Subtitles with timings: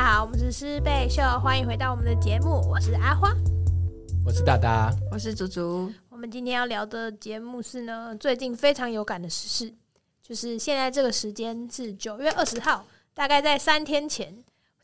[0.00, 3.36] 家好，我们是师贝秀，欢迎回到我们的节目，我是阿花，
[4.24, 5.92] 我是大大，我是竹竹。
[6.08, 9.74] 我们今天要聊的节目是呢，最近非常有感的时事，
[10.22, 14.34] 就是现在这个时间是九月二十号，大概在三天前，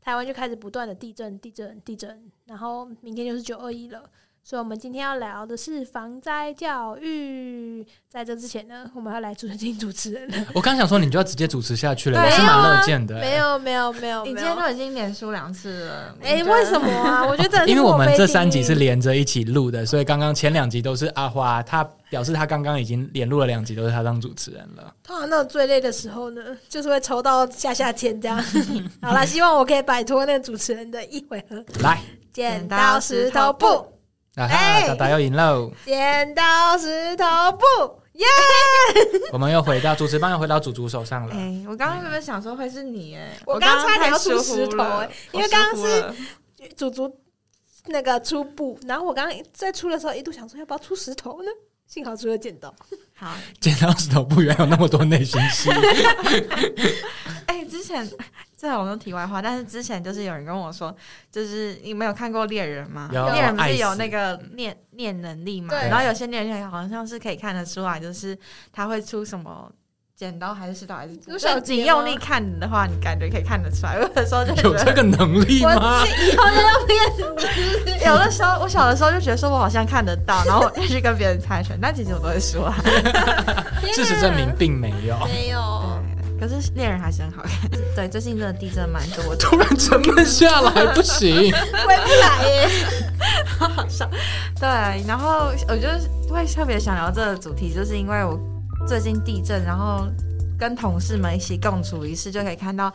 [0.02, 4.02] 台湾就开始不断的地震、地震、地震，然后明天就是九二一了。
[4.48, 7.84] 所以，我们今天要聊的是防灾教育。
[8.08, 10.36] 在这之前呢，我们要来尊敬主持人了。
[10.54, 13.16] 我刚想说，你就要直接主持下去了，我是蛮乐见的。
[13.16, 16.16] 没有，没有，没有，你今天都已经连输两次了。
[16.22, 17.26] 哎，为什么啊？
[17.26, 24.94] 我觉得， 因为我们这三集是连着一起录的，所以刚刚前两集都是阿花，他表示他刚刚已经连录了两集，都是他当主持人了。
[25.02, 28.40] 通常那种最累的时候呢，就是会抽到下下签这样。
[29.02, 31.64] 好了，希望我可以摆脱那个主持人的一回合。
[31.82, 32.00] 来，
[32.32, 33.84] 剪刀石头布。
[34.36, 35.72] 哎，大大要赢喽！
[35.84, 37.64] 剪刀石头布，
[38.12, 38.26] 耶！
[39.32, 41.34] 我们又回到主持棒，又回到主主手上了。
[41.34, 46.14] 哎，我刚刚原本想说会是你，哎，我刚刚差点要出石头，哎，因为刚刚是
[46.76, 47.10] 主主
[47.86, 51.48] 那个出布，然后我刚刚在出的时候一度想说要不要出石头呢？
[51.86, 52.74] 幸好出了剪刀。
[53.14, 55.70] 好，剪刀石头布，原来有那么多内心戏。
[57.46, 58.06] 哎，之前。
[58.56, 60.94] 这好像题外话，但是之前就是有人跟我说，
[61.30, 63.10] 就是你没有看过猎人吗？
[63.12, 65.74] 猎人不是有那个念念能力嘛？
[65.74, 68.36] 然后有些猎人好像是可以看得出来，就是
[68.72, 69.70] 他会出什么
[70.16, 71.14] 剪刀还是石头还是？
[71.26, 73.96] 如果仅用力看的话，你感觉可以看得出来。
[74.00, 76.02] 有的时候就有这个能力吗？
[76.06, 78.06] 以后就要练。
[78.06, 82.74] 有的时候我小的时候就觉得说我好像看得到，然后我去跟别人猜拳，但其实我都会输啊。
[83.92, 85.95] 事实证明并没有，没有。
[86.38, 92.68] 可是猎人还是很好看， 对，最近真的地震蛮多，突然沉闷下来不行，回不来耶，
[93.58, 94.08] 好笑。
[94.60, 94.68] 对，
[95.06, 95.88] 然后我就
[96.34, 98.38] 会特别想聊这个主题，就是因为我
[98.86, 100.06] 最近地震，然后
[100.58, 102.92] 跟同事们一起共处一室，就可以看到。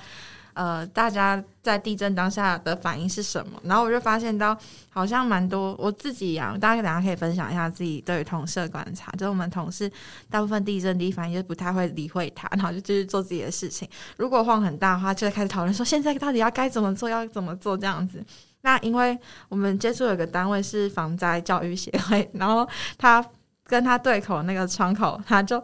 [0.54, 3.60] 呃，大家在地震当下的反应是什么？
[3.64, 4.58] 然后我就发现到，
[4.90, 9.12] 好像蛮多我自己呀，大家等下可以分享一下自己对于同事的观察。
[9.14, 9.90] 就是我们同事
[10.30, 13.88] 大部分地震第一反应就是不太会理会他，然后就继续做自己的事情。
[14.18, 18.24] 如果晃很大的话，就会开始讨论说现在到底要该怎么做，要怎么做这样子。
[18.62, 19.18] 那因为
[19.50, 22.68] 我们接触有个单位是防灾教育协会，然后
[22.98, 23.26] 他
[23.66, 25.64] 跟他对口那个窗口，他就。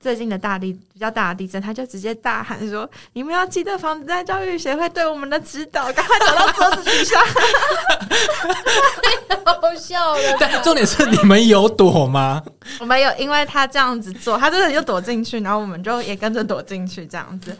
[0.00, 7.20] 最近的大地比较大的地震，他就直接大喊说：“你们要记得防灾教育协会对我们的指导，赶快走到桌子底下。”
[9.28, 10.36] 太好笑了。
[10.40, 12.42] 但重点是你们有躲吗？
[12.80, 17.54] 我们有，因为他这样子做，他真的就躲进去，然后我们就也跟着躲进去这样子。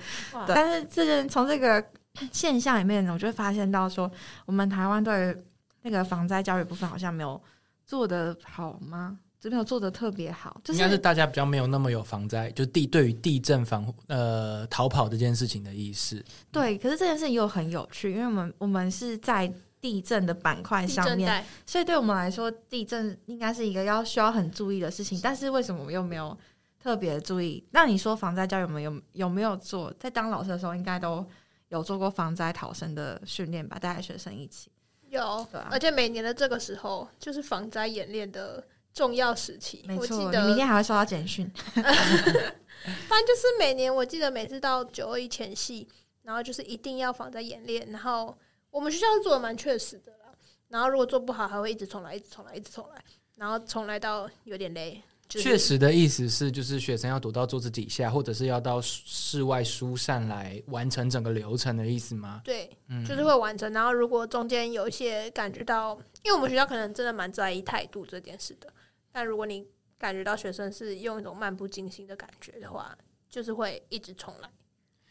[0.46, 1.84] 但是这件从这个
[2.32, 4.10] 现象里面，我就会发现到说，
[4.46, 5.36] 我们台湾对
[5.82, 7.38] 那个防灾教育部分好像没有
[7.84, 9.18] 做的好吗？
[9.40, 16.22] 这边有做的特别好，应该是大家比较没有那么有防灾，就地对于地震防呃逃跑这件事情的意识。
[16.52, 19.50] 对，可是这件事情又很有趣，因为我们我们是在
[19.80, 25.18] 地震的板块上面，所以对我们来说，地震应该是一个要需要很注意的事情。
[25.22, 26.36] 但是为什么我们又没有
[26.78, 27.64] 特别注意？
[27.70, 29.90] 那你说防灾教育我们有有没有做？
[29.98, 31.26] 在当老师的时候，应该都
[31.70, 33.78] 有做过防灾逃生的训练吧？
[33.80, 34.70] 带学生一起
[35.08, 38.62] 有，而且每年的这个时候就是防灾演练的。
[38.92, 41.50] 重要时期，没错，你明天还会收到简讯。
[41.74, 45.86] 反正就是每年，我记得每次到九二一前夕，
[46.22, 47.86] 然后就是一定要防在演练。
[47.90, 48.36] 然后
[48.70, 50.32] 我们学校是做的蛮确实的啦。
[50.68, 53.04] 然后如果做不好，还会一直重来，一直重来，一直重来，
[53.36, 55.02] 然后重来到有点累。
[55.28, 62.40] 确实的意思是，就是学生要躲到桌子底下，或者是要到室外疏散来完成整个流程的意思吗？
[62.42, 62.68] 对，
[63.06, 63.72] 就是会完成。
[63.72, 68.72] 然后如果中间有一些感觉到，因为我们学校可能真的蛮在意态度这件事的。
[69.12, 69.66] 但如果你
[69.98, 72.96] 感觉到学生是用一种漫不经心的感觉的话，
[73.28, 74.48] 就是会一直重来。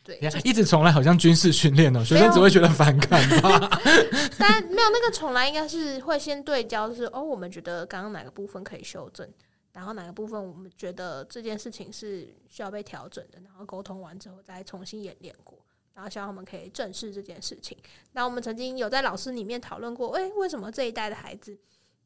[0.02, 3.80] 对，一直重来好像军事训练哦，学生只会觉得反感吧？
[4.40, 9.30] 但没有那个重来，应该是会先对焦，是哦，我们觉得刚刚哪个部分可以修正，
[9.74, 15.60] 然后哪个部分我们觉得这件事情是需要被调整的，然后沟通完之后再重新演练过，
[15.94, 17.78] 然后希望他们可以正视这件事情。
[18.13, 21.60] 那我们曾经有在老师里面讨论过，哎，为什么这一代的孩子？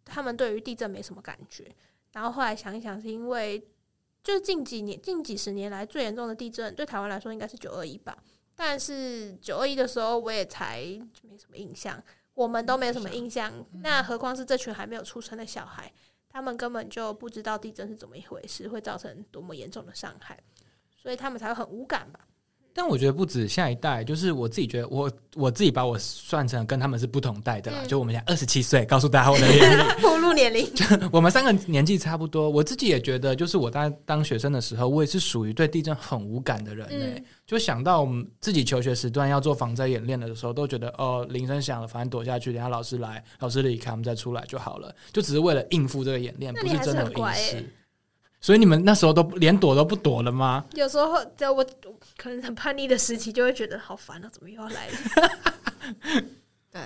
[0.06, 1.74] 他们对于地震没什么感觉，
[2.12, 3.60] 然后后来想一想，是因为
[4.24, 8.18] 就是近几年、近几十年来最严重的地震，对台湾来说应该是九二一吧。
[8.56, 10.82] 但是九二一的时候，我也才
[11.24, 12.02] 没什么印象，
[12.36, 13.52] 我们都没有什么印象。
[13.82, 15.92] 那何况是这群还没有出生的小孩，
[16.30, 20.40] 他们根本就不知道地震是怎么一回事，会造成多么严重的伤害，
[20.96, 22.28] 所以他们才会很无感吧。
[22.74, 27.78] 但我觉得不止下一代，就是我自己觉得我我自己把我算成跟他们是不同代的啦。
[27.84, 30.68] 嗯就我们俩二十七岁，告诉大家我的年龄， 暴露年龄，
[31.12, 32.50] 我们三个年纪差不多。
[32.50, 44.96] 我自己也觉得，就是我在当学生的时候，我也是属于对地震很无感的人就想到我们自己求学时段要做防灾演练的时候，都觉得哦，铃声响了，反正躲下去，等下老师来，老师离开，我们再出来就好了。
[45.12, 47.66] 就只是为了应付这个演练，不是不真的有很乖意识欸。
[48.44, 50.66] 所以你们那时候都连躲都不躲了吗？
[50.74, 51.66] 有时候在我
[52.18, 54.94] 可能很叛逆的时期，就会觉得好烦啊，怎么又要来了？
[56.70, 56.82] 对，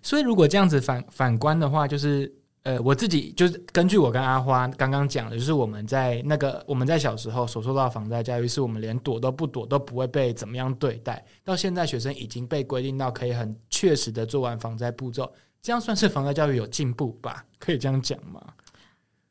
[0.00, 2.32] 所以如果这样子反反观的话，就是
[2.62, 11.24] 呃，我自己就是根据我跟阿花刚刚讲的，就是我们在那个我们在小时候所受到的防灾教育，是我们连躲都不躲都不会被怎么样对待。
[11.42, 15.28] 到现在学生已经被规定到可以很确实的做完防灾步骤，
[15.60, 17.44] 这样算是防灾教育有进步吧？
[17.58, 18.40] 可以这样讲吗？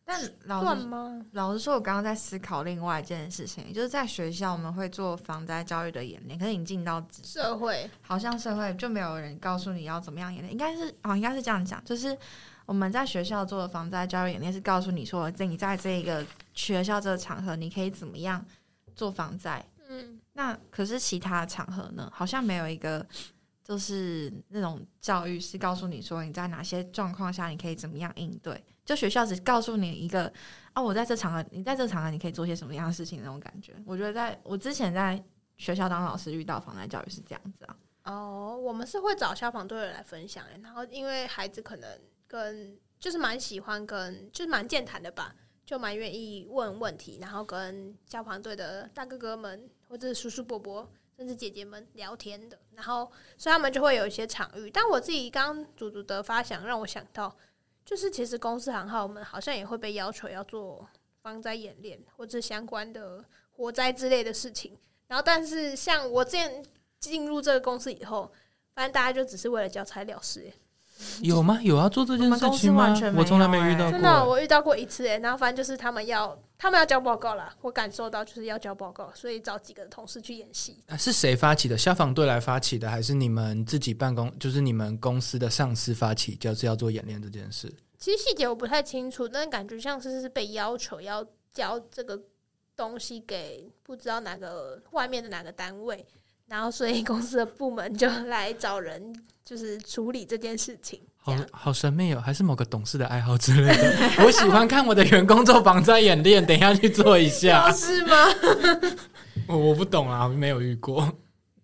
[0.08, 1.26] 但老实吗？
[1.32, 12.16] 老实说，我刚刚在思考另外一件事情，就是在学校我们会做防灾教育的演练，可是你进到社会好像社会就没有人告诉你要怎么样演练，应该是哦，应该是这样讲，就是
[12.68, 16.24] 我们在学校做的防灾教育演练是告诉你说，在你在这一个
[16.54, 18.46] 学校这个场合，你可以怎么样
[18.96, 19.66] 做防灾。
[19.90, 23.04] 嗯，那可是其他场合呢，好像没有一个
[23.64, 28.64] 就是那种教育是告诉你说你在哪些状况下你可以怎么样应对。
[28.86, 30.32] 就学校只告诉你一个
[30.74, 33.74] 啊，我在这场合，你在这场合你可以做些什么样的事情那种感觉。
[33.86, 35.22] 我觉得在我之前在
[35.58, 37.76] 学校当老师遇到防灾教育是这样子啊。
[38.04, 45.36] 哦，我们是会找消防队的来分享，然后因为孩子可能跟就是蛮喜欢跟就是蛮健谈的吧，
[45.66, 54.70] 就蛮愿意问问题，然后跟消防队的大哥哥们或者叔叔伯伯甚至姐姐们聊天的，然后所以他们就会有一些场域。
[54.70, 57.36] 但我自己刚刚祖祖的发想让我想到，
[57.86, 60.86] 就是其实公司行号我们好像也会被要求要做
[61.22, 64.76] 防灾演练或者相关的火灾之类的事情。
[65.08, 66.66] 然后，但是像我之前
[67.00, 68.32] 进入这个公司以后，
[68.74, 70.52] 反正大家就只是为了交差了事、
[71.22, 71.60] 有吗？
[71.62, 73.14] 有要做这件事情吗完全？
[73.16, 73.92] 我从来没遇到过。
[73.92, 80.78] 真的，我遇到过一次哎，然后反正就是他们要他们要交报告啦，我感受到就是要交报告，所以找几个同事去演戏。
[80.88, 81.78] 啊是谁发起的？
[81.78, 84.32] 消防队来发起的，还是你们自己办公？
[84.40, 87.72] 就是你们公司的上司发起，就是要做演练这件事？
[87.98, 92.20] 其实细节我不太清楚，但感觉像是是被要求要交这个
[92.76, 96.06] 东西给不知道哪个外面的哪个单位，
[96.48, 101.02] 然后所以公司的部门就来找人，就是处理这件事情。
[101.18, 104.24] 好好神秘哦，还是某个董事的爱好之类的。
[104.24, 107.72] 我喜欢看我的员工做防灾演练，等一下去做一下。
[107.72, 108.16] 是吗？
[109.48, 111.12] 我我不懂啊，没有遇过。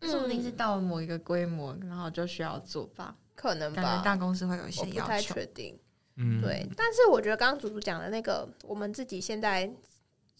[0.02, 3.16] 说不定是到某一个规模，然后就需要做吧。
[3.36, 5.36] 可能感觉大公司会有一我些不太要求。
[5.36, 5.78] 确定。
[6.18, 9.72] 嗯，对，但是我觉得刚刚祖祖讲的那个，我们自己现在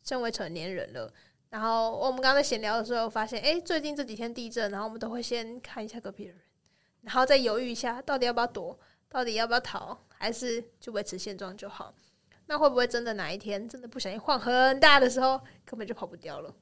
[0.04, 1.14] 身为成年人了，
[1.52, 6.40] 然后我们刚刚在闲聊的时候发现，哎、最近这几天地震，然后我们都会先看一下隔壁的人，
[7.02, 11.94] 然后再犹豫一下，到底要不要躲，到底要不要逃，还是就维持现状就好。
[12.48, 16.56] 那会不会真的哪一天真的不小心晃很大的时候，根本就跑不掉了？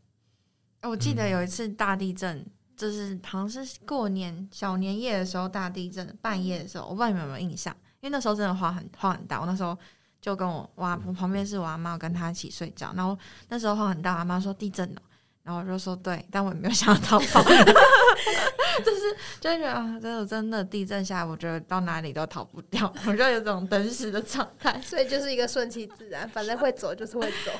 [0.81, 2.43] 我记得有一次大地震，
[2.75, 9.39] 就是好像是过年小年夜的时候大地震，半夜的时候，我不知道你们有没有印象，因为那时候真的晃很晃很大。
[9.39, 9.77] 我那时候
[10.21, 13.17] 就跟我我我旁边是我阿妈，我跟她一起睡觉，然后
[13.47, 15.01] 那时候晃很大，我阿妈说地震了，
[15.43, 17.41] 然后我就说对，但我也没有想要逃跑，
[18.83, 24.79] 就是就会觉得啊，真的真的地震下来，我觉得到哪里都逃不掉，我就有种等死的状态。
[24.81, 27.51] 所以就是一个顺其自然，反正会走就是会走。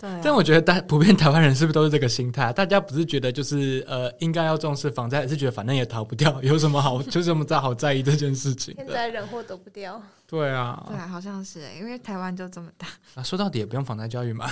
[0.00, 2.52] 对啊、但我觉得大普遍台湾人是不是都是这个心态？
[2.52, 8.92] 大家不是觉得就是呃应该要重视防灾，而是觉得反正也逃不掉，有什么好 就是什么在好在意这件事情现的？
[8.92, 12.86] 在人祸躲不掉，对啊，对啊，好像是、因为台湾就这么大。
[13.14, 14.50] 啊，说到底也不用防灾教育嘛，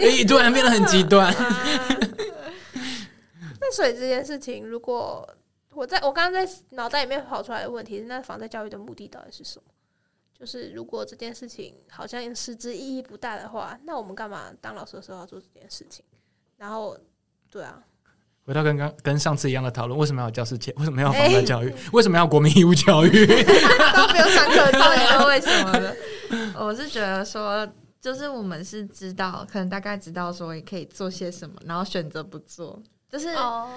[0.00, 1.34] 诶 突然变得很极端。
[3.60, 5.28] 那所以这件事情，如果
[5.72, 9.64] 我在我刚刚在脑袋里面跑出来的问题是，那防灾教育的目的到底是什么？
[10.38, 16.04] 就是如果这件事情好像实质意义不大的话，那我们干嘛当老师的时候要做这件事情？
[16.56, 16.96] 然后，
[17.50, 17.82] 对啊，
[18.44, 20.72] 回到刚刚跟上次一样的讨论，为什么要教师节？
[20.76, 21.72] 为什么要有防范 教育？
[21.92, 23.10] 为什么要国民义务教育？
[23.26, 25.96] 都不用上课，到底到是为什么的？
[26.58, 27.66] 我是觉得说，
[28.00, 33.70] 就是我们是知道，可能大概知道说也可以做些什么，然后选择不做，就是哦，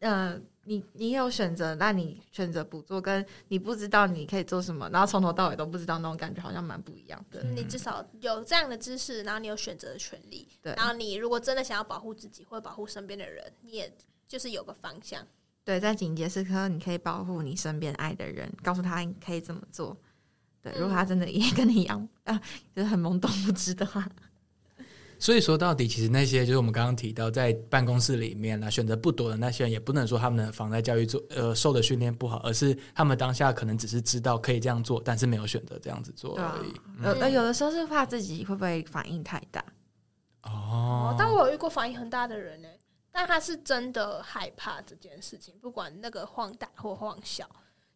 [0.00, 0.38] 呃，
[0.70, 7.42] 你你有选择，那你选择不做，跟你不知道你可以做什么，然后从头到尾都不知道那种感觉，好像蛮不一样的。
[7.42, 13.92] 你至少有这样的知识，然后你有选择的权利，对然后你如果真的想要保护自己或者保护身边的人，你也
[14.28, 15.26] 就是有个方向。
[15.64, 19.96] 对，在紧急时刻，你可以保护你身边爱的人，告诉他你可以怎么做。
[20.62, 22.40] 对，如果他真的也跟你一样啊，
[22.72, 24.08] 就是很懵懂无知的话，
[25.20, 36.38] 所以说到底，其实那些就是我们刚刚提到在办公室里面啊，选择不躲的那些人，也不能说他们的防灾教育做呃受的训练不好，而是他们当下可能只是知道可以这样做，但是没有选择这样子做。
[36.38, 36.72] 而已。
[37.04, 39.62] 有呃有的时候是怕自己会不会反应太大，
[40.42, 41.12] 哦。
[41.12, 42.68] 哦，，但我有遇过反应很大的人呢、
[43.12, 47.48] 但他是真的害怕这件事情，不管那个晃大或晃小，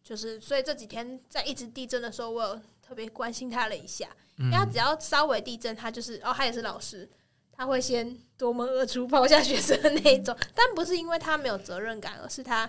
[0.02, 7.08] 就是所以这几天在一直地震的时候，我有特别关心他了一下，因为他只要稍微地震，他就是哦，他也是老师，
[7.52, 12.68] 他会先夺门而出抛下学生的那一种，但不是因为他没有责任感，而是他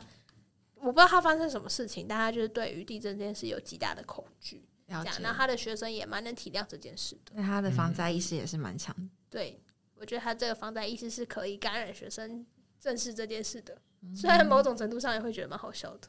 [0.75, 5.23] 我不知道他发生什么事情，但他就是对于地震这件事有极大的恐惧，了解这样，。
[5.23, 7.31] 那他的学生也蛮能体谅这件事的。
[7.33, 9.09] 那他的防灾意识也是蛮强的。
[9.29, 9.59] 对，
[9.95, 12.45] 我觉得他这个防灾意识是可以感染学生
[12.79, 13.75] 正视这件事的，
[14.15, 16.07] 虽然某种程度上也会觉得蛮好笑的。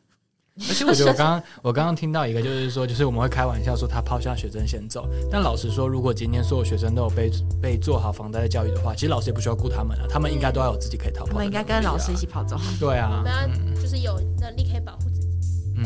[0.58, 11.32] 而且我觉得我刚刚我刚刚听到一个，就是说，就是我们会开玩笑说他抛下学生先走，但老实说，如果今天所有学生都有被被做好防灾的教育的话，其实老师也不需要顾他们了，他们应该都要有自己可以逃跑。
[11.32, 12.56] 我们应该跟老师一起跑走。
[12.80, 15.28] 对啊我，们要就是有能力可以保护自己。
[15.76, 15.84] 嗯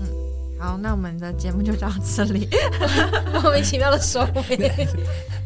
[0.00, 0.06] 嗯，
[0.58, 2.48] 好，那我们的节目就到这里。
[3.42, 4.86] 莫名其妙的收尾，因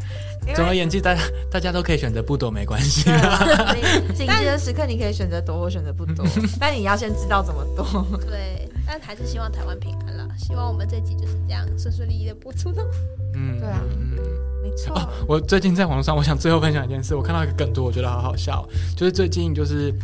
[0.54, 3.02] 总而言之，大家大家都可以选择不躲，没关系
[4.14, 6.24] 紧急的时刻，你可以选择躲或选择不躲，
[6.60, 8.06] 但你要先知道怎么躲。
[8.28, 10.26] 对，但还是希望台湾平安啦。
[10.38, 12.82] 希望我们这集就是这样顺顺利利的播出呢。
[13.34, 14.16] 嗯，对啊嗯。
[14.62, 19.94] 没错，我最近在网络上，我想最后分享一件事，我看到一个梗图，我觉得好好笑，就是最近就是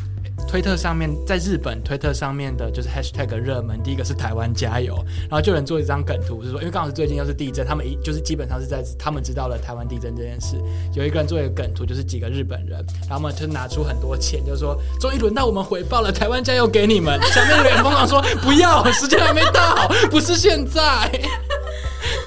[0.49, 10.57] 推特上面，在日本推特上面的就是 hashtag 热门，第一个是台湾加油，然后就有人做一张梗图，是说因为刚好是最近又是地震，他们一就是基本上是在他们知道了台湾地震这件事，
[10.95, 21.11] 有一个人做一个梗图，就是几个日本人，然后他们就拿出很多钱，就说终于轮到我们回报了，台湾加油给你们，下面的人疯狂说不要，时间还没到，不是现在。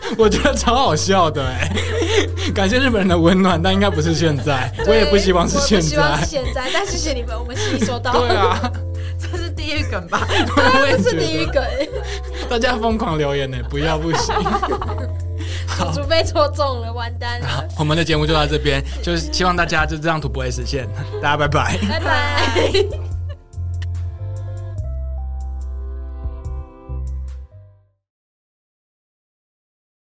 [0.18, 1.70] 我觉得超好笑的哎、
[2.54, 6.30] 感谢日本人的温暖，但应该不是现在，我也不希望是现在希望在是。
[6.30, 8.12] 现在，但谢谢你们，我们心里收到。
[8.20, 8.72] 对啊，
[9.20, 10.28] 这是地狱梗吧？
[10.80, 11.64] 我也这是觉得地狱梗，
[12.50, 14.36] 大家疯狂留言呢、不要不行。
[15.94, 20.88] 主被戳中了，完蛋好了，，我们的节目就到这边，就是希望大家就这张图不会实现，
[21.22, 21.78] 大家拜拜。
[21.90, 23.05] 拜拜。